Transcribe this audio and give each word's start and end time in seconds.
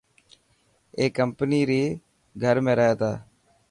اي 0.97 1.05
ڪمپني 1.17 1.61
ري 1.69 1.83
گهر 2.41 2.57
۾ 2.65 2.73
رهي 2.79 2.93
تا. 2.99 3.11